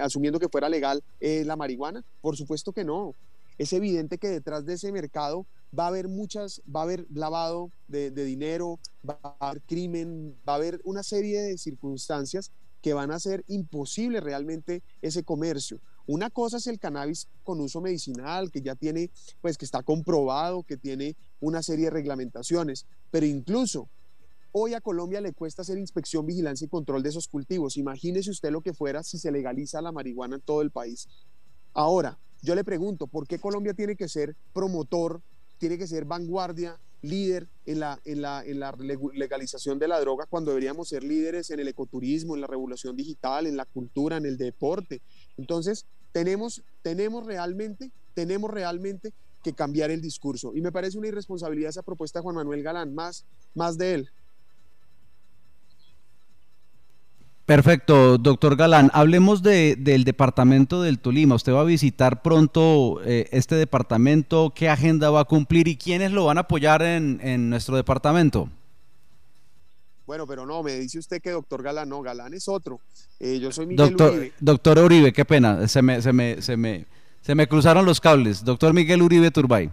asumiendo 0.00 0.40
que 0.40 0.48
fuera 0.48 0.68
legal 0.68 1.04
eh, 1.20 1.44
la 1.46 1.54
marihuana? 1.54 2.04
Por 2.20 2.36
supuesto 2.36 2.72
que 2.72 2.82
no. 2.82 3.14
Es 3.56 3.72
evidente 3.72 4.18
que 4.18 4.26
detrás 4.26 4.66
de 4.66 4.72
ese 4.74 4.90
mercado 4.90 5.46
va 5.78 5.84
a 5.84 5.88
haber 5.90 6.08
muchas, 6.08 6.60
va 6.66 6.80
a 6.80 6.82
haber 6.82 7.06
lavado 7.14 7.70
de, 7.86 8.10
de 8.10 8.24
dinero, 8.24 8.80
va 9.08 9.20
a 9.22 9.50
haber 9.50 9.62
crimen, 9.62 10.34
va 10.48 10.54
a 10.54 10.56
haber 10.56 10.80
una 10.82 11.04
serie 11.04 11.40
de 11.40 11.56
circunstancias 11.56 12.50
que 12.82 12.94
van 12.94 13.12
a 13.12 13.16
hacer 13.16 13.44
imposible 13.46 14.18
realmente 14.18 14.82
ese 15.02 15.22
comercio. 15.22 15.80
Una 16.06 16.30
cosa 16.30 16.56
es 16.56 16.66
el 16.66 16.78
cannabis 16.78 17.28
con 17.44 17.60
uso 17.60 17.80
medicinal, 17.80 18.50
que 18.50 18.62
ya 18.62 18.74
tiene, 18.74 19.10
pues 19.40 19.56
que 19.56 19.64
está 19.64 19.82
comprobado, 19.82 20.62
que 20.62 20.76
tiene 20.76 21.16
una 21.40 21.62
serie 21.62 21.86
de 21.86 21.90
reglamentaciones, 21.90 22.86
pero 23.10 23.26
incluso 23.26 23.88
hoy 24.52 24.74
a 24.74 24.80
Colombia 24.80 25.20
le 25.20 25.32
cuesta 25.32 25.62
hacer 25.62 25.78
inspección, 25.78 26.26
vigilancia 26.26 26.64
y 26.64 26.68
control 26.68 27.02
de 27.02 27.10
esos 27.10 27.28
cultivos. 27.28 27.76
Imagínese 27.76 28.30
usted 28.30 28.50
lo 28.50 28.60
que 28.60 28.74
fuera 28.74 29.02
si 29.02 29.18
se 29.18 29.30
legaliza 29.30 29.80
la 29.80 29.92
marihuana 29.92 30.36
en 30.36 30.42
todo 30.42 30.62
el 30.62 30.70
país. 30.70 31.08
Ahora, 31.72 32.18
yo 32.42 32.54
le 32.54 32.64
pregunto, 32.64 33.06
¿por 33.06 33.26
qué 33.26 33.38
Colombia 33.38 33.74
tiene 33.74 33.96
que 33.96 34.08
ser 34.08 34.34
promotor, 34.52 35.22
tiene 35.58 35.78
que 35.78 35.86
ser 35.86 36.04
vanguardia 36.04 36.78
líder 37.02 37.48
en 37.64 37.80
la, 37.80 37.98
en, 38.04 38.22
la, 38.22 38.42
en 38.44 38.60
la 38.60 38.74
legalización 39.14 39.78
de 39.78 39.88
la 39.88 40.00
droga 40.00 40.26
cuando 40.26 40.50
deberíamos 40.50 40.88
ser 40.88 41.02
líderes 41.02 41.50
en 41.50 41.60
el 41.60 41.68
ecoturismo, 41.68 42.34
en 42.34 42.42
la 42.42 42.46
revolución 42.46 42.96
digital, 42.96 43.46
en 43.46 43.56
la 43.56 43.64
cultura, 43.64 44.16
en 44.16 44.26
el 44.26 44.36
deporte. 44.36 45.00
Entonces, 45.40 45.86
tenemos, 46.12 46.62
tenemos 46.82 47.24
realmente, 47.24 47.90
tenemos 48.14 48.50
realmente 48.50 49.12
que 49.42 49.54
cambiar 49.54 49.90
el 49.90 50.02
discurso. 50.02 50.52
Y 50.54 50.60
me 50.60 50.70
parece 50.70 50.98
una 50.98 51.08
irresponsabilidad 51.08 51.70
esa 51.70 51.82
propuesta 51.82 52.18
de 52.18 52.24
Juan 52.24 52.36
Manuel 52.36 52.62
Galán, 52.62 52.94
más, 52.94 53.24
más 53.54 53.78
de 53.78 53.94
él. 53.94 54.10
Perfecto, 57.46 58.16
doctor 58.16 58.54
Galán. 58.54 58.90
Hablemos 58.92 59.42
del 59.42 60.04
departamento 60.04 60.82
del 60.82 61.00
Tolima. 61.00 61.34
Usted 61.34 61.52
va 61.52 61.62
a 61.62 61.64
visitar 61.64 62.22
pronto 62.22 63.00
eh, 63.04 63.26
este 63.32 63.56
departamento. 63.56 64.52
¿Qué 64.54 64.68
agenda 64.68 65.10
va 65.10 65.22
a 65.22 65.24
cumplir 65.24 65.66
y 65.66 65.76
quiénes 65.76 66.12
lo 66.12 66.26
van 66.26 66.38
a 66.38 66.42
apoyar 66.42 66.82
en, 66.82 67.50
nuestro 67.50 67.74
departamento? 67.74 68.48
Bueno, 70.10 70.26
pero 70.26 70.44
no, 70.44 70.60
me 70.64 70.74
dice 70.74 70.98
usted 70.98 71.22
que 71.22 71.30
doctor 71.30 71.62
Galán, 71.62 71.88
no, 71.88 72.02
Galán 72.02 72.34
es 72.34 72.48
otro. 72.48 72.80
Eh, 73.20 73.38
yo 73.38 73.52
soy 73.52 73.66
Miguel 73.66 73.90
doctor, 73.90 74.10
Uribe. 74.10 74.32
Doctor 74.40 74.78
Uribe, 74.80 75.12
qué 75.12 75.24
pena, 75.24 75.68
se 75.68 75.82
me, 75.82 76.02
se 76.02 76.12
me, 76.12 76.42
se 76.42 76.56
me, 76.56 76.84
se 77.20 77.36
me 77.36 77.46
cruzaron 77.46 77.86
los 77.86 78.00
cables. 78.00 78.44
Doctor 78.44 78.74
Miguel 78.74 79.02
Uribe 79.02 79.30
Turbay. 79.30 79.70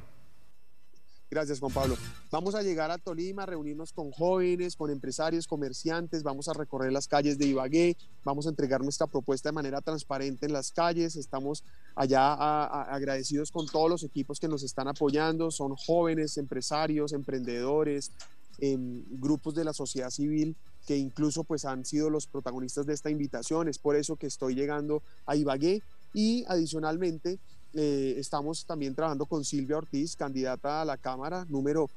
Gracias, 1.31 1.59
Juan 1.59 1.73
Pablo. 1.73 1.97
Vamos 2.31 2.55
a 2.55 2.61
llegar 2.61 2.89
a 2.91 2.97
Tolima, 2.97 3.45
reunirnos 3.47 3.91
con 3.91 4.11
jóvenes, 4.11 4.75
con 4.75 4.91
empresarios, 4.91 5.47
comerciantes, 5.47 6.23
vamos 6.23 6.47
a 6.47 6.53
recorrer 6.53 6.93
las 6.93 7.07
calles 7.07 7.37
de 7.37 7.47
Ibagué, 7.47 7.97
vamos 8.23 8.45
a 8.45 8.49
entregar 8.49 8.81
nuestra 8.81 9.07
propuesta 9.07 9.49
de 9.49 9.53
manera 9.53 9.81
transparente 9.81 10.45
en 10.45 10.53
las 10.53 10.71
calles. 10.71 11.15
Estamos 11.15 11.63
allá 11.95 12.63
agradecidos 12.83 13.51
con 13.51 13.65
todos 13.65 13.89
los 13.89 14.03
equipos 14.03 14.39
que 14.39 14.47
nos 14.47 14.61
están 14.61 14.87
apoyando. 14.87 15.51
Son 15.51 15.75
jóvenes, 15.75 16.37
empresarios, 16.37 17.11
emprendedores, 17.11 18.09
em, 18.09 18.36
grupos 18.59 19.55
de 19.55 19.63
la 19.63 19.73
sociedad 19.73 20.09
civil 20.09 20.55
que 20.87 20.97
incluso 20.97 21.43
pues 21.43 21.65
han 21.65 21.85
sido 21.85 22.09
los 22.09 22.27
protagonistas 22.27 22.85
de 22.85 22.93
esta 22.93 23.09
invitación. 23.09 23.67
Es 23.67 23.77
por 23.77 23.95
eso 23.95 24.15
que 24.15 24.27
estoy 24.27 24.55
llegando 24.55 25.03
a 25.25 25.35
Ibagué 25.35 25.83
y 26.13 26.45
adicionalmente 26.47 27.39
eh, 27.73 28.15
estamos 28.17 28.65
también 28.65 28.95
trabajando 28.95 29.25
con 29.25 29.43
Silvia 29.43 29.77
Ortiz, 29.77 30.15
candidata 30.15 30.81
a 30.81 30.85
la 30.85 30.97
Cámara 30.97 31.45
número 31.49 31.89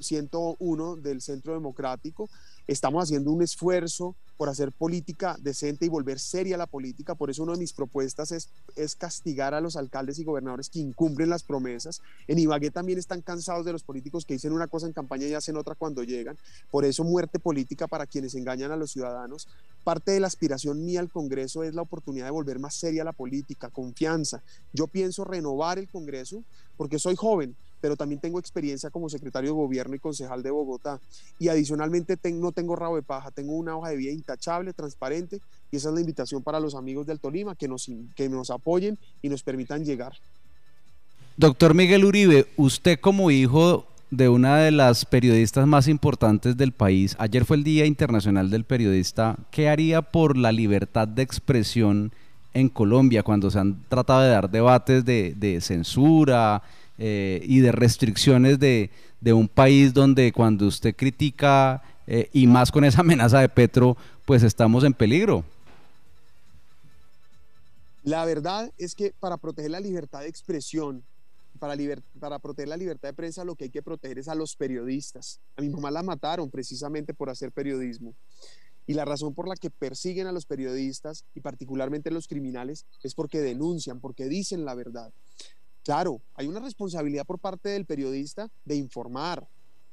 101 0.00 0.96
del 0.96 1.20
Centro 1.22 1.54
Democrático. 1.54 2.28
Estamos 2.66 3.04
haciendo 3.04 3.30
un 3.30 3.42
esfuerzo 3.42 4.16
por 4.36 4.48
hacer 4.48 4.72
política 4.72 5.36
decente 5.40 5.86
y 5.86 5.88
volver 5.88 6.18
seria 6.18 6.56
la 6.56 6.66
política. 6.66 7.14
Por 7.14 7.30
eso 7.30 7.42
una 7.42 7.52
de 7.52 7.58
mis 7.58 7.72
propuestas 7.72 8.32
es, 8.32 8.48
es 8.74 8.96
castigar 8.96 9.54
a 9.54 9.60
los 9.60 9.76
alcaldes 9.76 10.18
y 10.18 10.24
gobernadores 10.24 10.70
que 10.70 10.80
incumplen 10.80 11.30
las 11.30 11.42
promesas. 11.42 12.00
En 12.26 12.38
Ibagué 12.38 12.70
también 12.70 12.98
están 12.98 13.22
cansados 13.22 13.64
de 13.64 13.72
los 13.72 13.82
políticos 13.82 14.24
que 14.24 14.34
dicen 14.34 14.52
una 14.52 14.66
cosa 14.66 14.86
en 14.86 14.92
campaña 14.92 15.26
y 15.26 15.34
hacen 15.34 15.56
otra 15.56 15.74
cuando 15.74 16.02
llegan. 16.02 16.36
Por 16.70 16.84
eso 16.84 17.04
muerte 17.04 17.38
política 17.38 17.86
para 17.86 18.06
quienes 18.06 18.34
engañan 18.34 18.72
a 18.72 18.76
los 18.76 18.90
ciudadanos. 18.92 19.46
Parte 19.84 20.12
de 20.12 20.20
la 20.20 20.26
aspiración 20.26 20.84
mía 20.84 21.00
al 21.00 21.10
Congreso 21.10 21.62
es 21.62 21.74
la 21.74 21.82
oportunidad 21.82 22.24
de 22.24 22.30
volver 22.32 22.58
más 22.58 22.74
seria 22.74 23.04
la 23.04 23.12
política, 23.12 23.68
confianza. 23.68 24.42
Yo 24.72 24.86
pienso 24.86 25.24
renovar 25.24 25.78
el 25.78 25.88
Congreso 25.88 26.42
porque 26.76 26.98
soy 26.98 27.14
joven, 27.14 27.54
pero 27.84 27.96
también 27.96 28.18
tengo 28.18 28.38
experiencia 28.38 28.88
como 28.88 29.10
secretario 29.10 29.50
de 29.50 29.56
gobierno 29.56 29.94
y 29.94 29.98
concejal 29.98 30.42
de 30.42 30.50
Bogotá. 30.50 30.98
Y 31.38 31.48
adicionalmente 31.48 32.16
no 32.32 32.50
tengo 32.50 32.74
rabo 32.76 32.96
de 32.96 33.02
paja, 33.02 33.30
tengo 33.30 33.52
una 33.52 33.76
hoja 33.76 33.90
de 33.90 33.96
vida 33.96 34.10
intachable, 34.10 34.72
transparente, 34.72 35.38
y 35.70 35.76
esa 35.76 35.90
es 35.90 35.94
la 35.94 36.00
invitación 36.00 36.42
para 36.42 36.60
los 36.60 36.74
amigos 36.74 37.06
del 37.06 37.20
Tolima, 37.20 37.54
que 37.54 37.68
nos, 37.68 37.90
que 38.16 38.30
nos 38.30 38.48
apoyen 38.48 38.96
y 39.20 39.28
nos 39.28 39.42
permitan 39.42 39.84
llegar. 39.84 40.14
Doctor 41.36 41.74
Miguel 41.74 42.06
Uribe, 42.06 42.46
usted 42.56 42.98
como 42.98 43.30
hijo 43.30 43.86
de 44.10 44.30
una 44.30 44.56
de 44.56 44.70
las 44.70 45.04
periodistas 45.04 45.66
más 45.66 45.86
importantes 45.86 46.56
del 46.56 46.72
país, 46.72 47.14
ayer 47.18 47.44
fue 47.44 47.58
el 47.58 47.64
Día 47.64 47.84
Internacional 47.84 48.48
del 48.48 48.64
Periodista, 48.64 49.36
¿qué 49.50 49.68
haría 49.68 50.00
por 50.00 50.38
la 50.38 50.52
libertad 50.52 51.06
de 51.06 51.20
expresión 51.20 52.12
en 52.54 52.70
Colombia 52.70 53.22
cuando 53.22 53.50
se 53.50 53.58
han 53.58 53.84
tratado 53.90 54.22
de 54.22 54.30
dar 54.30 54.50
debates 54.50 55.04
de, 55.04 55.34
de 55.36 55.60
censura? 55.60 56.62
Eh, 56.96 57.40
y 57.44 57.58
de 57.58 57.72
restricciones 57.72 58.60
de, 58.60 58.90
un 59.24 59.48
país 59.48 59.92
donde 59.92 60.32
cuando 60.32 60.66
usted 60.66 60.94
critica 60.94 61.82
eh, 62.06 62.28
y 62.32 62.46
más 62.46 62.70
con 62.70 62.84
esa 62.84 63.00
amenaza 63.00 63.40
de 63.40 63.48
Petro, 63.48 63.96
pues 64.24 64.42
estamos 64.42 64.84
en 64.84 64.94
peligro. 64.94 65.44
La 68.04 68.24
verdad 68.26 68.70
es 68.76 68.94
que 68.94 69.14
para 69.18 69.38
proteger 69.38 69.70
la 69.70 69.80
libertad 69.80 70.20
de 70.20 70.28
expresión, 70.28 71.02
para, 71.58 71.74
para 72.20 72.38
proteger 72.38 72.68
la 72.68 72.76
libertad 72.76 73.08
de 73.08 73.14
prensa, 73.14 73.44
lo 73.44 73.54
que 73.54 73.64
hay 73.64 73.70
que 73.70 73.82
proteger 73.82 74.18
es 74.18 74.28
a 74.28 74.34
los 74.34 74.54
periodistas. 74.54 75.40
A 75.56 75.62
mi 75.62 75.70
mamá 75.70 75.90
la 75.90 76.02
mataron 76.02 76.50
precisamente 76.50 77.14
por 77.14 77.30
hacer 77.30 77.50
periodismo. 77.50 78.14
Y 78.86 78.92
la 78.92 79.06
razón 79.06 79.34
por 79.34 79.48
la 79.48 79.56
que 79.56 79.70
persiguen 79.70 80.26
a 80.26 80.32
los 80.32 80.44
periodistas 80.44 81.24
y 81.34 81.40
particularmente 81.40 82.10
a 82.10 82.12
los 82.12 82.28
criminales 82.28 82.84
es 83.02 83.14
porque 83.14 83.40
denuncian, 83.40 84.00
porque 84.00 84.26
dicen 84.28 84.66
la 84.66 84.74
verdad. 84.74 85.10
Claro, 85.84 86.22
hay 86.34 86.46
una 86.46 86.60
responsabilidad 86.60 87.26
por 87.26 87.38
parte 87.38 87.68
del 87.68 87.84
periodista 87.84 88.50
de 88.64 88.76
informar, 88.76 89.46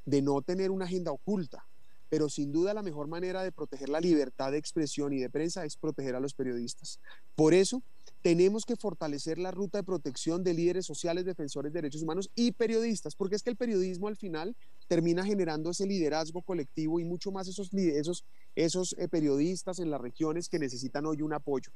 de 0.06 0.22
no 0.22 0.42
tener 0.42 0.72
una 0.72 0.86
agenda 0.86 1.12
oculta, 1.12 1.68
pero 2.08 2.30
sin 2.30 2.54
duda 2.54 2.74
la 2.74 2.82
mejor 2.82 3.08
manera 3.08 3.44
de 3.44 3.52
proteger 3.52 3.90
la 3.90 4.00
libertad 4.00 4.54
de 4.54 4.58
expresión 4.58 5.12
y 5.12 5.20
de 5.20 5.30
prensa 5.30 5.66
es 5.66 5.76
proteger 5.76 6.16
a 6.16 6.22
los 6.22 6.34
periodistas. 6.34 7.02
Por 7.36 7.54
eso, 7.54 7.84
tenemos 8.22 8.66
que 8.66 8.78
fortalecer 8.78 9.38
la 9.38 9.52
ruta 9.52 9.80
de 9.80 9.84
protección 9.84 10.46
de 10.46 10.54
líderes 10.54 10.86
sociales, 10.86 11.26
defensores 11.26 11.74
de 11.74 11.80
derechos 11.80 12.04
humanos 12.04 12.32
y 12.36 12.54
periodistas, 12.54 13.14
porque 13.14 13.36
es 13.36 13.44
que 13.44 13.50
el 13.50 13.58
periodismo 13.58 14.08
al 14.08 14.16
final 14.16 14.56
termina 14.88 15.26
generando 15.26 15.72
ese 15.72 15.86
liderazgo 15.86 16.42
colectivo 16.42 17.02
y 17.02 17.04
mucho 17.04 17.32
más 17.32 17.50
esos, 17.50 17.70
esos, 17.74 18.24
esos 18.56 18.96
eh, 18.98 19.10
periodistas 19.10 19.80
en 19.80 19.92
las 19.92 20.00
regiones 20.00 20.48
que 20.48 20.60
necesitan 20.60 21.06
hoy 21.06 21.22
un 21.22 21.34
apoyo. 21.34 21.72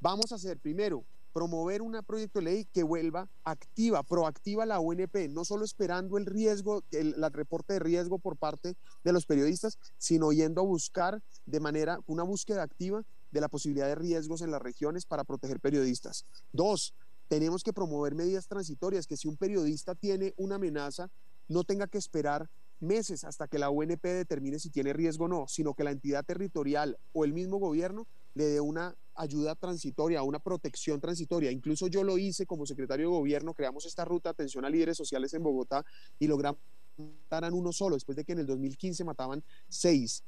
Vamos 0.00 0.30
a 0.30 0.36
hacer 0.36 0.58
primero 0.58 1.04
promover 1.32 1.82
un 1.82 1.98
proyecto 2.06 2.38
de 2.38 2.44
ley 2.44 2.64
que 2.72 2.82
vuelva 2.82 3.28
activa, 3.44 4.02
proactiva 4.02 4.66
la 4.66 4.80
UNP, 4.80 5.28
no 5.30 5.44
solo 5.44 5.64
esperando 5.64 6.18
el 6.18 6.26
riesgo, 6.26 6.82
el, 6.90 7.14
reporte 7.32 7.74
de 7.74 7.78
riesgo 7.78 8.18
por 8.18 8.36
parte 8.36 8.76
de 9.04 9.12
los 9.12 9.26
periodistas, 9.26 9.78
sino 9.98 10.32
yendo 10.32 10.60
a 10.60 10.64
buscar 10.64 11.22
de 11.46 11.60
manera, 11.60 12.00
una 12.06 12.22
búsqueda 12.22 12.62
activa 12.62 13.04
de 13.30 13.40
la 13.40 13.48
posibilidad 13.48 13.86
de 13.86 13.94
riesgos 13.94 14.42
en 14.42 14.50
las 14.50 14.60
regiones 14.60 15.06
para 15.06 15.24
proteger 15.24 15.58
periodistas. 15.60 16.26
Dos, 16.52 16.94
tenemos 17.28 17.62
que 17.62 17.72
promover 17.72 18.14
medidas 18.14 18.46
transitorias, 18.46 19.06
que 19.06 19.16
si 19.16 19.26
un 19.26 19.36
periodista 19.36 19.94
tiene 19.94 20.34
una 20.36 20.56
amenaza, 20.56 21.10
no 21.48 21.64
tenga 21.64 21.86
que 21.86 21.98
esperar 21.98 22.50
meses 22.80 23.24
hasta 23.24 23.46
que 23.46 23.58
la 23.58 23.70
UNP 23.70 24.02
determine 24.02 24.58
si 24.58 24.68
tiene 24.68 24.92
riesgo 24.92 25.24
o 25.24 25.28
no, 25.28 25.48
sino 25.48 25.72
que 25.72 25.84
la 25.84 25.92
entidad 25.92 26.24
territorial 26.24 26.98
o 27.12 27.24
el 27.24 27.32
mismo 27.32 27.58
gobierno 27.58 28.06
le 28.34 28.44
dé 28.44 28.60
una 28.60 28.96
ayuda 29.14 29.54
transitoria, 29.54 30.22
una 30.22 30.38
protección 30.38 31.00
transitoria. 31.00 31.50
Incluso 31.50 31.86
yo 31.86 32.04
lo 32.04 32.18
hice 32.18 32.46
como 32.46 32.66
secretario 32.66 33.08
de 33.08 33.16
gobierno, 33.16 33.54
creamos 33.54 33.86
esta 33.86 34.04
ruta 34.04 34.30
de 34.30 34.32
atención 34.32 34.64
a 34.64 34.70
líderes 34.70 34.96
sociales 34.96 35.34
en 35.34 35.42
Bogotá 35.42 35.84
y 36.18 36.26
logramos 36.26 36.60
mataran 36.96 37.54
uno 37.54 37.72
solo, 37.72 37.96
después 37.96 38.16
de 38.16 38.24
que 38.24 38.32
en 38.32 38.40
el 38.40 38.46
2015 38.46 39.04
mataban 39.04 39.42
seis. 39.68 40.24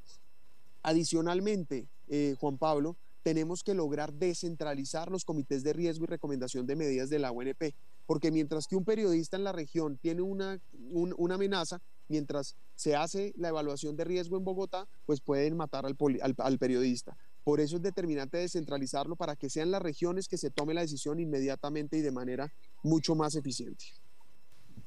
Adicionalmente, 0.83 1.89
eh, 2.09 2.35
Juan 2.39 2.59
Pablo, 2.59 2.97
tenemos 3.23 3.63
que 3.65 3.75
lograr 3.75 4.13
descentralizar 4.13 5.11
los 5.11 5.25
comités 5.25 5.63
de 5.63 5.73
riesgo 5.73 6.05
y 6.05 6.09
recomendación 6.09 6.67
de 6.67 6.77
medidas 6.77 7.09
de 7.09 7.19
la 7.19 7.33
UNP, 7.33 7.75
porque 8.07 8.31
mientras 8.31 8.67
que 8.67 8.77
un 8.77 8.85
periodista 8.85 9.37
en 9.37 9.45
la 9.45 9.53
región 9.53 9.97
tiene 9.97 10.21
una, 10.21 10.61
una 10.93 11.35
amenaza, 11.37 11.81
mientras 12.09 12.55
se 12.75 12.95
hace 12.95 13.33
la 13.37 13.49
evaluación 13.49 13.97
de 13.97 14.05
riesgo 14.05 14.37
en 14.37 14.45
Bogotá, 14.45 14.87
pues 15.07 15.23
pueden 15.23 15.57
matar 15.57 15.87
al, 15.87 15.97
al 16.37 16.59
periodista. 16.59 17.17
Por 17.45 17.61
eso 17.61 17.77
es 17.77 17.83
determinante 17.83 18.39
descentralizarlo 18.39 19.17
para 19.17 19.37
que 19.37 19.51
sean 19.51 19.71
las 19.71 19.83
regiones 19.83 20.27
que 20.29 20.39
se 20.39 20.51
tome 20.51 20.73
la 20.73 20.81
decisión 20.81 21.21
inmediatamente 21.21 21.99
y 21.99 22.01
de 22.01 22.11
manera 22.11 22.51
mucho 22.83 23.15
más 23.15 23.35
eficiente. 23.35 23.85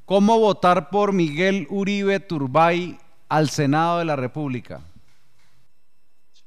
¿Cómo 0.06 0.40
votar 0.40 0.90
por 0.90 1.14
Miguel 1.14 1.68
Uribe 1.70 2.20
Turbay 2.20 2.98
al 3.30 3.50
Senado 3.50 4.00
de 4.00 4.06
la 4.06 4.16
República? 4.16 4.84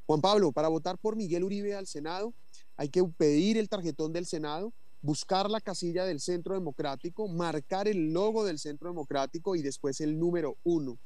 Juan 0.06 0.20
Pablo, 0.20 0.50
para 0.50 0.66
votar 0.66 0.98
por 0.98 1.14
Miguel 1.14 1.44
Uribe 1.44 1.76
al 1.76 1.86
Senado 1.86 2.34
hay 2.76 2.88
que 2.88 3.04
pedir 3.04 3.58
el 3.58 3.68
tarjetón 3.68 4.12
del 4.12 4.24
Senado, 4.26 4.72
buscar 5.02 5.50
la 5.50 5.60
casilla 5.60 6.06
del 6.06 6.18
Centro 6.18 6.54
Democrático, 6.54 7.28
marcar 7.28 7.86
el 7.86 8.12
logo 8.12 8.42
del 8.42 8.58
Centro 8.58 8.88
Democrático 8.88 9.54
y 9.54 9.62
después 9.62 10.00
el 10.00 10.18
número 10.18 10.56
uno. 10.64 10.98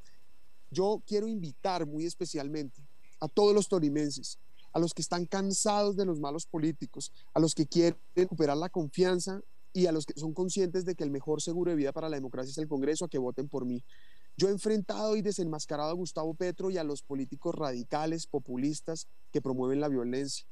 Yo 0.70 1.02
quiero 1.04 1.26
invitar 1.26 1.84
muy 1.84 2.06
especialmente 2.06 2.80
a 3.20 3.28
todos 3.28 3.52
los 3.52 3.68
torimenses 3.68 4.38
a 4.74 4.80
los 4.80 4.92
que 4.92 5.02
están 5.02 5.24
cansados 5.24 5.96
de 5.96 6.04
los 6.04 6.20
malos 6.20 6.46
políticos, 6.46 7.12
a 7.32 7.40
los 7.40 7.54
que 7.54 7.66
quieren 7.66 7.96
recuperar 8.14 8.56
la 8.56 8.68
confianza 8.68 9.40
y 9.72 9.86
a 9.86 9.92
los 9.92 10.04
que 10.04 10.18
son 10.18 10.34
conscientes 10.34 10.84
de 10.84 10.94
que 10.94 11.04
el 11.04 11.10
mejor 11.10 11.40
seguro 11.40 11.70
de 11.70 11.76
vida 11.76 11.92
para 11.92 12.08
la 12.08 12.16
democracia 12.16 12.50
es 12.50 12.58
el 12.58 12.68
Congreso, 12.68 13.04
a 13.04 13.08
que 13.08 13.18
voten 13.18 13.48
por 13.48 13.64
mí. 13.64 13.82
Yo 14.36 14.48
he 14.48 14.50
enfrentado 14.50 15.16
y 15.16 15.22
desenmascarado 15.22 15.90
a 15.90 15.94
Gustavo 15.94 16.34
Petro 16.34 16.70
y 16.70 16.76
a 16.76 16.84
los 16.84 17.02
políticos 17.02 17.54
radicales, 17.54 18.26
populistas, 18.26 19.06
que 19.32 19.40
promueven 19.40 19.80
la 19.80 19.88
violencia. 19.88 20.44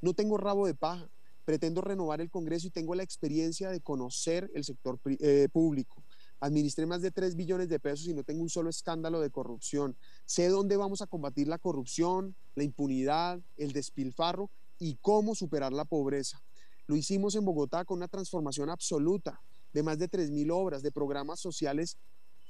No 0.00 0.12
tengo 0.12 0.36
rabo 0.38 0.66
de 0.66 0.74
paja, 0.74 1.08
pretendo 1.44 1.80
renovar 1.80 2.20
el 2.20 2.30
Congreso 2.30 2.66
y 2.66 2.70
tengo 2.70 2.96
la 2.96 3.04
experiencia 3.04 3.70
de 3.70 3.80
conocer 3.80 4.50
el 4.54 4.64
sector 4.64 4.98
eh, 5.06 5.48
público. 5.52 6.02
Administré 6.40 6.86
más 6.86 7.02
de 7.02 7.10
3 7.10 7.34
billones 7.34 7.68
de 7.68 7.80
pesos 7.80 8.06
y 8.06 8.14
no 8.14 8.22
tengo 8.22 8.42
un 8.42 8.48
solo 8.48 8.70
escándalo 8.70 9.20
de 9.20 9.30
corrupción. 9.30 9.96
Sé 10.24 10.48
dónde 10.48 10.76
vamos 10.76 11.02
a 11.02 11.06
combatir 11.06 11.48
la 11.48 11.58
corrupción, 11.58 12.36
la 12.54 12.62
impunidad, 12.62 13.40
el 13.56 13.72
despilfarro 13.72 14.50
y 14.78 14.96
cómo 15.02 15.34
superar 15.34 15.72
la 15.72 15.84
pobreza. 15.84 16.40
Lo 16.86 16.96
hicimos 16.96 17.34
en 17.34 17.44
Bogotá 17.44 17.84
con 17.84 17.98
una 17.98 18.08
transformación 18.08 18.70
absoluta 18.70 19.40
de 19.72 19.82
más 19.82 19.98
de 19.98 20.08
3.000 20.08 20.50
obras, 20.52 20.82
de 20.82 20.92
programas 20.92 21.40
sociales 21.40 21.98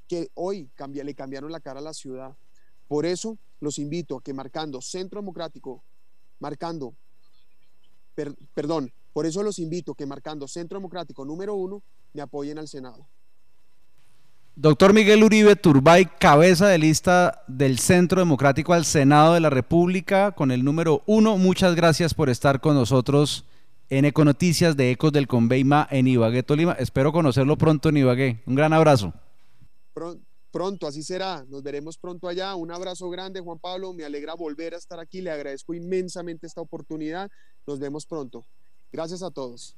que 0.06 0.30
hoy 0.34 0.70
le 0.92 1.14
cambiaron 1.14 1.50
la 1.50 1.60
cara 1.60 1.80
a 1.80 1.82
la 1.82 1.94
ciudad. 1.94 2.36
Por 2.86 3.04
eso 3.04 3.38
los 3.60 3.78
invito 3.78 4.16
a 4.16 4.22
que 4.22 4.32
marcando 4.32 4.80
Centro 4.80 5.20
Democrático, 5.20 5.82
marcando, 6.38 6.94
perdón, 8.54 8.92
por 9.12 9.26
eso 9.26 9.42
los 9.42 9.58
invito 9.58 9.92
a 9.92 9.94
que 9.96 10.06
marcando 10.06 10.46
Centro 10.46 10.78
Democrático 10.78 11.24
número 11.24 11.54
uno, 11.54 11.82
me 12.12 12.22
apoyen 12.22 12.58
al 12.58 12.68
Senado. 12.68 13.06
Doctor 14.60 14.92
Miguel 14.92 15.22
Uribe 15.22 15.54
Turbay, 15.54 16.06
cabeza 16.18 16.66
de 16.66 16.78
lista 16.78 17.44
del 17.46 17.78
Centro 17.78 18.18
Democrático 18.18 18.72
al 18.72 18.84
Senado 18.84 19.34
de 19.34 19.38
la 19.38 19.50
República 19.50 20.32
con 20.32 20.50
el 20.50 20.64
número 20.64 21.04
uno. 21.06 21.38
Muchas 21.38 21.76
gracias 21.76 22.12
por 22.12 22.28
estar 22.28 22.60
con 22.60 22.74
nosotros 22.74 23.44
en 23.88 24.04
Econoticias 24.04 24.76
de 24.76 24.90
Ecos 24.90 25.12
del 25.12 25.28
Conveima 25.28 25.86
en 25.92 26.08
Ibagué, 26.08 26.42
Tolima. 26.42 26.72
Espero 26.72 27.12
conocerlo 27.12 27.56
pronto 27.56 27.90
en 27.90 27.98
Ibagué. 27.98 28.42
Un 28.46 28.56
gran 28.56 28.72
abrazo. 28.72 29.12
Pronto, 30.50 30.88
así 30.88 31.04
será. 31.04 31.44
Nos 31.48 31.62
veremos 31.62 31.96
pronto 31.96 32.26
allá. 32.26 32.56
Un 32.56 32.72
abrazo 32.72 33.08
grande, 33.10 33.38
Juan 33.38 33.60
Pablo. 33.60 33.92
Me 33.92 34.04
alegra 34.04 34.34
volver 34.34 34.74
a 34.74 34.78
estar 34.78 34.98
aquí. 34.98 35.20
Le 35.20 35.30
agradezco 35.30 35.72
inmensamente 35.72 36.48
esta 36.48 36.60
oportunidad. 36.60 37.30
Nos 37.64 37.78
vemos 37.78 38.06
pronto. 38.06 38.44
Gracias 38.90 39.22
a 39.22 39.30
todos. 39.30 39.76